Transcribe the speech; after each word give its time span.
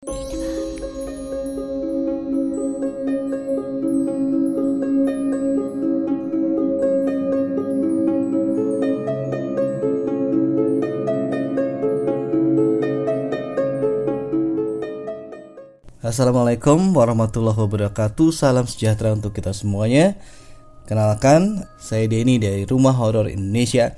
Assalamualaikum 0.00 0.16
warahmatullahi 16.96 17.60
wabarakatuh. 17.60 18.32
Salam 18.32 18.64
sejahtera 18.64 19.12
untuk 19.12 19.36
kita 19.36 19.52
semuanya. 19.52 20.16
Kenalkan, 20.88 21.68
saya 21.76 22.08
Denny 22.08 22.40
dari 22.40 22.64
Rumah 22.64 22.96
Horor 22.96 23.28
Indonesia. 23.28 23.92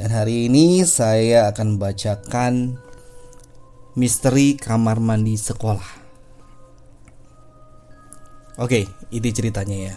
Dan 0.00 0.16
hari 0.16 0.48
ini 0.48 0.88
saya 0.88 1.52
akan 1.52 1.76
membacakan 1.76 2.80
Misteri 3.92 4.56
Kamar 4.56 5.04
Mandi 5.04 5.36
Sekolah. 5.36 6.00
Oke, 8.56 8.88
ini 9.12 9.28
ceritanya 9.36 9.92
ya. 9.92 9.94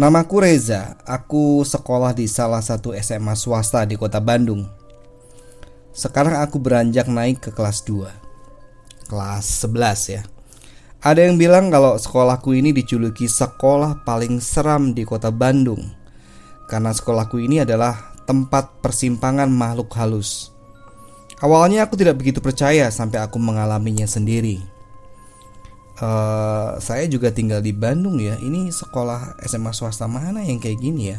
Namaku 0.00 0.40
Reza, 0.40 0.96
aku 1.04 1.60
sekolah 1.60 2.16
di 2.16 2.24
salah 2.32 2.64
satu 2.64 2.96
SMA 2.96 3.36
swasta 3.36 3.84
di 3.84 4.00
kota 4.00 4.24
Bandung. 4.24 4.64
Sekarang 5.92 6.40
aku 6.40 6.56
beranjak 6.56 7.12
naik 7.12 7.44
ke 7.44 7.50
kelas 7.52 7.84
2 7.84 8.08
kelas 9.12 9.44
11 9.68 10.16
ya. 10.16 10.22
Ada 11.04 11.28
yang 11.28 11.36
bilang 11.36 11.68
kalau 11.68 12.00
sekolahku 12.00 12.56
ini 12.56 12.72
dijuluki 12.72 13.28
sekolah 13.28 14.00
paling 14.00 14.40
seram 14.40 14.96
di 14.96 15.04
kota 15.04 15.28
Bandung. 15.28 15.92
Karena 16.72 16.96
sekolahku 16.96 17.36
ini 17.36 17.60
adalah 17.60 18.16
tempat 18.24 18.80
persimpangan 18.80 19.52
makhluk 19.52 19.92
halus 19.92 20.51
Awalnya 21.42 21.84
aku 21.84 21.98
tidak 21.98 22.22
begitu 22.22 22.38
percaya 22.38 22.86
sampai 22.94 23.18
aku 23.18 23.36
mengalaminya 23.42 24.06
sendiri 24.06 24.62
uh, 25.98 26.78
Saya 26.78 27.10
juga 27.10 27.34
tinggal 27.34 27.58
di 27.58 27.74
Bandung 27.74 28.22
ya 28.22 28.38
Ini 28.38 28.70
sekolah 28.70 29.42
SMA 29.42 29.74
swasta 29.74 30.06
mana 30.06 30.46
yang 30.46 30.62
kayak 30.62 30.78
gini 30.78 31.02
ya 31.10 31.18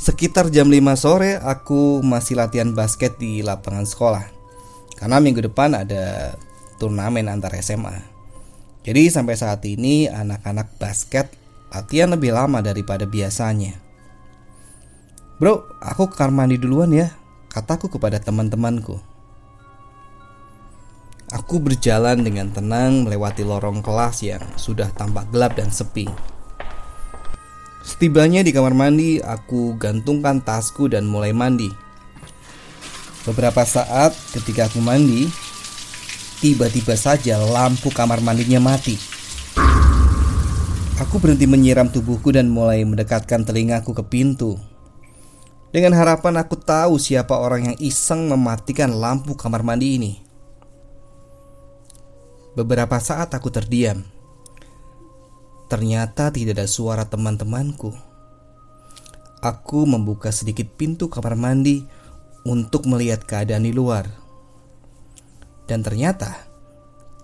Sekitar 0.00 0.48
jam 0.48 0.72
5 0.72 0.78
sore 0.96 1.36
aku 1.36 2.00
masih 2.00 2.40
latihan 2.40 2.72
basket 2.72 3.20
di 3.20 3.44
lapangan 3.44 3.84
sekolah 3.84 4.38
karena 4.98 5.22
minggu 5.22 5.46
depan 5.46 5.78
ada 5.78 6.34
turnamen 6.82 7.30
antar 7.30 7.54
SMA. 7.62 7.94
Jadi 8.82 9.06
sampai 9.14 9.38
saat 9.38 9.62
ini 9.62 10.10
anak-anak 10.10 10.74
basket 10.74 11.30
latihan 11.70 12.10
lebih 12.10 12.34
lama 12.34 12.58
daripada 12.58 13.06
biasanya. 13.06 13.78
Bro, 15.38 15.70
aku 15.78 16.10
ke 16.10 16.18
kamar 16.18 16.34
mandi 16.34 16.58
duluan 16.58 16.90
ya, 16.90 17.14
kataku 17.46 17.86
kepada 17.86 18.18
teman-temanku. 18.18 18.98
Aku 21.30 21.62
berjalan 21.62 22.26
dengan 22.26 22.50
tenang 22.50 23.06
melewati 23.06 23.46
lorong 23.46 23.78
kelas 23.78 24.26
yang 24.26 24.42
sudah 24.58 24.90
tampak 24.98 25.30
gelap 25.30 25.54
dan 25.54 25.70
sepi. 25.70 26.10
Setibanya 27.86 28.42
di 28.42 28.50
kamar 28.50 28.74
mandi, 28.74 29.22
aku 29.22 29.78
gantungkan 29.78 30.42
tasku 30.42 30.90
dan 30.90 31.06
mulai 31.06 31.30
mandi. 31.30 31.70
Beberapa 33.22 33.62
saat 33.62 34.18
ketika 34.34 34.66
aku 34.66 34.82
mandi, 34.82 35.30
tiba-tiba 36.42 36.98
saja 36.98 37.38
lampu 37.38 37.94
kamar 37.94 38.18
mandinya 38.26 38.58
mati. 38.58 38.98
Aku 40.98 41.22
berhenti 41.22 41.46
menyiram 41.46 41.86
tubuhku 41.86 42.34
dan 42.34 42.50
mulai 42.50 42.82
mendekatkan 42.82 43.46
telingaku 43.46 43.94
ke 43.94 44.02
pintu. 44.02 44.58
Dengan 45.68 45.92
harapan 45.92 46.40
aku 46.40 46.56
tahu 46.56 46.96
siapa 46.96 47.36
orang 47.36 47.72
yang 47.72 47.76
iseng 47.76 48.24
mematikan 48.32 48.88
lampu 48.88 49.36
kamar 49.36 49.60
mandi 49.60 50.00
ini. 50.00 50.12
Beberapa 52.56 52.96
saat 52.96 53.36
aku 53.36 53.52
terdiam. 53.52 54.00
Ternyata 55.68 56.32
tidak 56.32 56.56
ada 56.56 56.64
suara 56.64 57.04
teman-temanku. 57.04 57.92
Aku 59.44 59.84
membuka 59.84 60.32
sedikit 60.32 60.72
pintu 60.80 61.12
kamar 61.12 61.36
mandi 61.36 61.84
untuk 62.48 62.88
melihat 62.88 63.28
keadaan 63.28 63.68
di 63.68 63.76
luar. 63.76 64.08
Dan 65.68 65.84
ternyata 65.84 66.48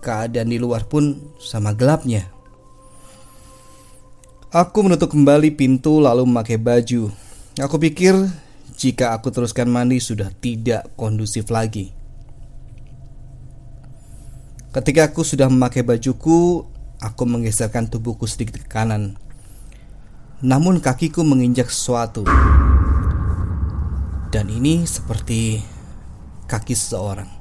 keadaan 0.05 0.53
di 0.53 0.61
luar 0.61 0.85
pun 0.85 1.33
sama 1.41 1.73
gelapnya. 1.73 2.29
Aku 4.53 4.85
menutup 4.85 5.09
kembali 5.09 5.57
pintu 5.57 5.97
lalu 5.97 6.29
memakai 6.29 6.61
baju. 6.61 7.09
Aku 7.55 7.79
pikir 7.79 8.11
jika 8.75 9.15
aku 9.15 9.31
teruskan 9.31 9.71
mandi 9.71 10.03
sudah 10.03 10.27
tidak 10.43 10.91
kondusif 10.99 11.47
lagi. 11.47 11.95
Ketika 14.75 15.07
aku 15.07 15.23
sudah 15.23 15.47
memakai 15.47 15.79
bajuku, 15.87 16.67
aku 16.99 17.23
menggeserkan 17.23 17.87
tubuhku 17.87 18.27
sedikit 18.27 18.59
ke 18.59 18.67
kanan. 18.67 19.15
Namun 20.43 20.83
kakiku 20.83 21.23
menginjak 21.23 21.71
sesuatu. 21.71 22.27
Dan 24.35 24.51
ini 24.51 24.83
seperti 24.83 25.63
kaki 26.51 26.75
seseorang. 26.75 27.31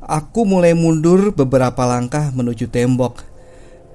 Aku 0.00 0.48
mulai 0.48 0.72
mundur 0.72 1.36
beberapa 1.36 1.84
langkah 1.84 2.32
menuju 2.32 2.72
tembok, 2.72 3.20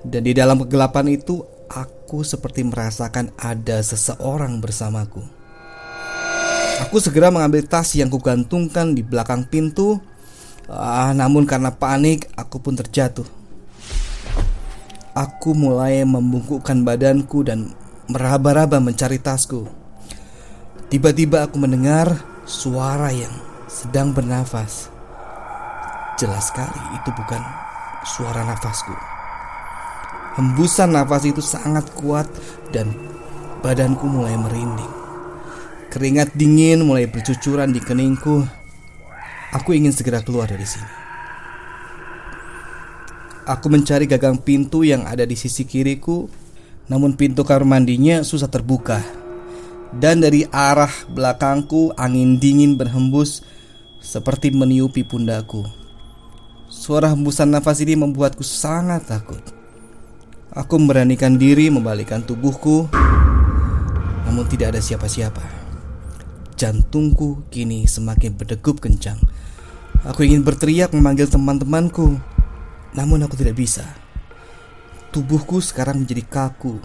dan 0.05 0.21
di 0.21 0.37
dalam 0.37 0.61
kegelapan 0.61 1.17
itu 1.17 1.56
aku 1.71 2.23
seperti 2.23 2.63
merasakan 2.63 3.31
ada 3.35 3.79
seseorang 3.83 4.59
bersamaku. 4.63 5.23
Aku 6.87 7.01
segera 7.01 7.33
mengambil 7.33 7.65
tas 7.65 7.97
yang 7.97 8.07
kugantungkan 8.07 8.93
di 8.93 9.01
belakang 9.01 9.49
pintu, 9.49 9.97
ah, 10.69 11.09
namun 11.11 11.49
karena 11.49 11.73
panik 11.73 12.29
aku 12.37 12.61
pun 12.61 12.77
terjatuh. 12.77 13.25
Aku 15.17 15.57
mulai 15.57 16.05
membungkukkan 16.05 16.85
badanku 16.85 17.41
dan 17.41 17.73
meraba-raba 18.05 18.77
mencari 18.77 19.17
tasku. 19.17 19.65
Tiba-tiba 20.93 21.49
aku 21.49 21.57
mendengar 21.57 22.21
suara 22.45 23.09
yang 23.09 23.33
sedang 23.65 24.13
bernafas. 24.13 24.93
Jelas 26.21 26.53
sekali 26.53 26.81
itu 26.95 27.09
bukan 27.11 27.41
suara 28.05 28.45
nafasku. 28.45 29.16
Hembusan 30.37 30.93
nafas 30.93 31.25
itu 31.25 31.41
sangat 31.41 31.89
kuat 31.97 32.29
dan 32.69 32.93
badanku 33.65 34.05
mulai 34.05 34.37
merinding. 34.37 34.93
Keringat 35.89 36.37
dingin 36.37 36.85
mulai 36.85 37.09
bercucuran 37.09 37.73
di 37.73 37.81
keningku. 37.81 38.45
Aku 39.57 39.73
ingin 39.73 39.89
segera 39.89 40.21
keluar 40.21 40.45
dari 40.45 40.67
sini. 40.67 40.91
Aku 43.49 43.71
mencari 43.71 44.05
gagang 44.05 44.37
pintu 44.37 44.85
yang 44.85 45.07
ada 45.09 45.25
di 45.25 45.33
sisi 45.33 45.65
kiriku, 45.65 46.29
namun 46.85 47.17
pintu 47.17 47.41
kamar 47.41 47.65
mandinya 47.65 48.21
susah 48.21 48.51
terbuka 48.51 49.01
dan 49.95 50.19
dari 50.19 50.43
arah 50.51 50.91
belakangku 51.07 51.95
angin 51.95 52.35
dingin 52.35 52.75
berhembus 52.75 53.43
seperti 54.03 54.51
meniupi 54.51 55.07
pundaku. 55.07 55.63
Suara 56.67 57.07
hembusan 57.15 57.47
nafas 57.47 57.79
ini 57.79 57.95
membuatku 57.95 58.43
sangat 58.43 59.07
takut. 59.07 59.56
Aku 60.57 60.81
memberanikan 60.81 61.37
diri 61.37 61.69
membalikkan 61.69 62.25
tubuhku, 62.25 62.89
namun 64.25 64.49
tidak 64.49 64.73
ada 64.73 64.81
siapa-siapa. 64.81 65.45
Jantungku 66.57 67.45
kini 67.53 67.85
semakin 67.85 68.33
berdegup 68.33 68.81
kencang. 68.81 69.21
Aku 70.01 70.25
ingin 70.25 70.41
berteriak 70.41 70.97
memanggil 70.97 71.29
teman-temanku, 71.29 72.17
namun 72.97 73.21
aku 73.21 73.37
tidak 73.37 73.61
bisa. 73.61 73.85
Tubuhku 75.13 75.61
sekarang 75.61 76.01
menjadi 76.01 76.25
kaku 76.25 76.81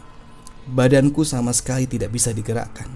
Badanku 0.62 1.26
sama 1.26 1.50
sekali 1.50 1.90
tidak 1.90 2.14
bisa 2.14 2.30
digerakkan. 2.30 2.86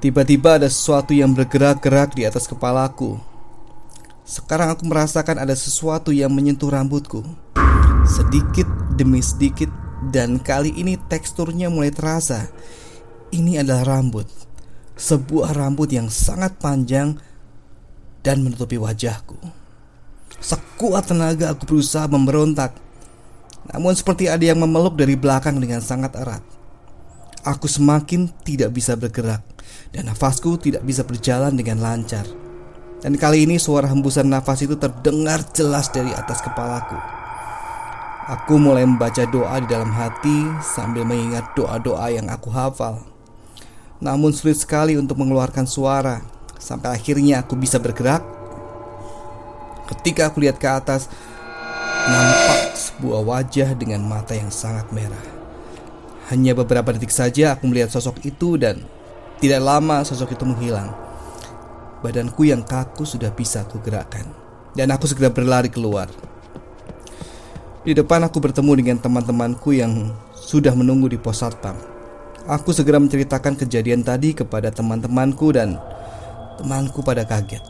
Tiba-tiba 0.00 0.56
ada 0.56 0.70
sesuatu 0.72 1.12
yang 1.12 1.36
bergerak-gerak 1.36 2.16
di 2.16 2.24
atas 2.24 2.48
kepalaku. 2.48 3.20
Sekarang 4.24 4.72
aku 4.72 4.88
merasakan 4.88 5.36
ada 5.42 5.52
sesuatu 5.52 6.14
yang 6.14 6.32
menyentuh 6.32 6.72
rambutku. 6.72 7.26
Sedikit 8.08 8.66
demi 8.96 9.20
sedikit 9.20 9.68
dan 10.08 10.40
kali 10.40 10.72
ini 10.74 10.96
teksturnya 10.96 11.68
mulai 11.68 11.92
terasa. 11.92 12.48
Ini 13.28 13.60
adalah 13.60 14.00
rambut. 14.00 14.26
Sebuah 14.98 15.54
rambut 15.54 15.92
yang 15.92 16.10
sangat 16.10 16.58
panjang 16.58 17.20
dan 18.24 18.42
menutupi 18.42 18.80
wajahku. 18.80 19.36
Sekuat 20.40 21.12
tenaga 21.12 21.54
aku 21.54 21.68
berusaha 21.68 22.08
memberontak 22.10 22.88
namun 23.68 23.92
seperti 23.92 24.32
ada 24.32 24.40
yang 24.40 24.64
memeluk 24.64 24.96
dari 24.96 25.12
belakang 25.12 25.60
dengan 25.60 25.84
sangat 25.84 26.16
erat. 26.16 26.40
Aku 27.44 27.68
semakin 27.68 28.32
tidak 28.44 28.72
bisa 28.72 28.96
bergerak 28.96 29.44
dan 29.92 30.08
nafasku 30.08 30.56
tidak 30.56 30.84
bisa 30.84 31.04
berjalan 31.04 31.52
dengan 31.52 31.84
lancar. 31.84 32.24
Dan 32.98 33.14
kali 33.14 33.46
ini 33.46 33.60
suara 33.60 33.86
hembusan 33.86 34.26
nafas 34.26 34.64
itu 34.64 34.74
terdengar 34.74 35.44
jelas 35.54 35.92
dari 35.92 36.10
atas 36.10 36.42
kepalaku. 36.42 37.17
Aku 38.28 38.60
mulai 38.60 38.84
membaca 38.84 39.24
doa 39.24 39.56
di 39.56 39.68
dalam 39.72 39.88
hati 39.88 40.52
sambil 40.60 41.08
mengingat 41.08 41.48
doa-doa 41.56 42.12
yang 42.12 42.28
aku 42.28 42.52
hafal. 42.52 43.00
Namun 44.04 44.36
sulit 44.36 44.60
sekali 44.60 45.00
untuk 45.00 45.16
mengeluarkan 45.16 45.64
suara 45.64 46.20
Sampai 46.58 46.90
akhirnya 46.98 47.46
aku 47.46 47.54
bisa 47.54 47.78
bergerak. 47.78 48.20
Ketika 49.88 50.28
aku 50.28 50.42
lihat 50.42 50.58
ke 50.58 50.66
atas, 50.66 51.06
nampak 52.04 52.74
sebuah 52.74 53.22
wajah 53.24 53.72
dengan 53.78 54.02
mata 54.04 54.34
yang 54.34 54.50
sangat 54.50 54.90
merah. 54.90 55.22
Hanya 56.28 56.52
beberapa 56.52 56.92
detik 56.92 57.14
saja 57.14 57.56
aku 57.56 57.70
melihat 57.70 57.88
sosok 57.88 58.20
itu 58.26 58.60
dan 58.60 58.84
tidak 59.40 59.64
lama 59.64 60.04
sosok 60.04 60.36
itu 60.36 60.44
menghilang. 60.44 60.92
Badanku 62.04 62.44
yang 62.44 62.66
kaku 62.66 63.06
sudah 63.06 63.32
bisa 63.32 63.64
aku 63.64 63.80
gerakkan 63.80 64.28
dan 64.76 64.92
aku 64.92 65.08
segera 65.08 65.32
berlari 65.32 65.72
keluar. 65.72 66.10
Di 67.86 67.94
depan 67.94 68.26
aku 68.26 68.42
bertemu 68.42 68.72
dengan 68.74 68.98
teman-temanku 68.98 69.70
yang 69.70 70.10
sudah 70.34 70.74
menunggu 70.74 71.06
di 71.06 71.18
pos 71.18 71.46
satpam. 71.46 71.78
Aku 72.50 72.74
segera 72.74 72.98
menceritakan 72.98 73.54
kejadian 73.54 74.02
tadi 74.02 74.34
kepada 74.34 74.74
teman-temanku 74.74 75.54
dan 75.54 75.78
temanku 76.58 77.06
pada 77.06 77.22
kaget. 77.22 77.62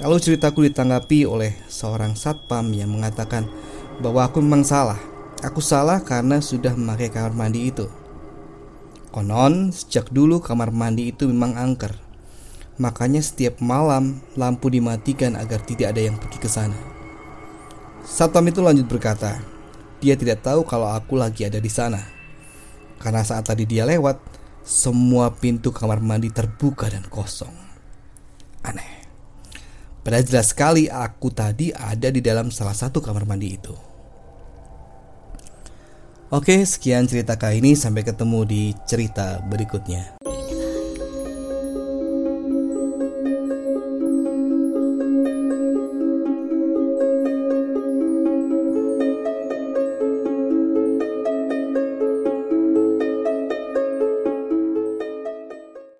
Lalu 0.00 0.16
ceritaku 0.22 0.70
ditanggapi 0.70 1.26
oleh 1.26 1.58
seorang 1.66 2.14
satpam 2.14 2.70
yang 2.70 2.94
mengatakan 2.94 3.50
bahwa 3.98 4.22
aku 4.22 4.38
memang 4.38 4.62
salah. 4.62 5.00
Aku 5.42 5.58
salah 5.58 5.98
karena 6.04 6.38
sudah 6.38 6.76
memakai 6.76 7.10
kamar 7.10 7.32
mandi 7.34 7.72
itu. 7.72 7.88
Konon, 9.10 9.74
sejak 9.74 10.12
dulu 10.14 10.38
kamar 10.38 10.70
mandi 10.70 11.10
itu 11.10 11.26
memang 11.26 11.58
angker. 11.58 11.96
Makanya 12.78 13.18
setiap 13.18 13.58
malam 13.58 14.22
lampu 14.38 14.70
dimatikan 14.70 15.34
agar 15.34 15.58
tidak 15.66 15.96
ada 15.96 16.00
yang 16.06 16.16
pergi 16.16 16.38
ke 16.38 16.48
sana. 16.48 16.89
Satpam 18.04 18.44
itu 18.48 18.64
lanjut 18.64 18.88
berkata, 18.88 19.40
dia 20.00 20.16
tidak 20.16 20.40
tahu 20.40 20.64
kalau 20.64 20.88
aku 20.88 21.16
lagi 21.20 21.44
ada 21.44 21.60
di 21.60 21.68
sana. 21.68 22.00
Karena 23.00 23.24
saat 23.24 23.48
tadi 23.48 23.64
dia 23.64 23.84
lewat, 23.84 24.20
semua 24.64 25.32
pintu 25.32 25.72
kamar 25.72 26.00
mandi 26.04 26.28
terbuka 26.32 26.88
dan 26.88 27.04
kosong. 27.08 27.52
Aneh. 28.64 29.08
Padahal 30.00 30.24
jelas 30.24 30.52
sekali 30.52 30.88
aku 30.88 31.28
tadi 31.28 31.72
ada 31.76 32.08
di 32.08 32.24
dalam 32.24 32.48
salah 32.48 32.76
satu 32.76 33.04
kamar 33.04 33.28
mandi 33.28 33.48
itu. 33.52 33.76
Oke, 36.30 36.62
sekian 36.62 37.10
cerita 37.10 37.36
kali 37.36 37.60
ini. 37.60 37.76
Sampai 37.76 38.06
ketemu 38.06 38.46
di 38.46 38.62
cerita 38.86 39.42
berikutnya. 39.44 40.22